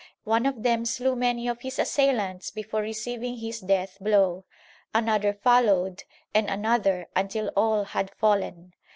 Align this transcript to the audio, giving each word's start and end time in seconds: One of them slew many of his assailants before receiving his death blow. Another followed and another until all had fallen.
One 0.23 0.47
of 0.47 0.63
them 0.63 0.83
slew 0.85 1.15
many 1.15 1.47
of 1.47 1.61
his 1.61 1.77
assailants 1.77 2.49
before 2.49 2.81
receiving 2.81 3.37
his 3.37 3.59
death 3.59 3.99
blow. 4.01 4.45
Another 4.95 5.31
followed 5.31 6.05
and 6.33 6.49
another 6.49 7.05
until 7.15 7.49
all 7.55 7.83
had 7.83 8.09
fallen. 8.15 8.73